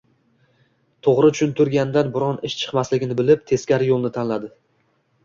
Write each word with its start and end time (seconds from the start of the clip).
To`g`ri 1.07 1.27
tushuntirganidan 1.35 2.09
biron 2.15 2.39
ish 2.49 2.55
chiqmasligini 2.63 3.19
bilib, 3.21 3.45
teskari 3.53 3.91
yo`lni 3.91 4.13
tanladi 4.17 4.51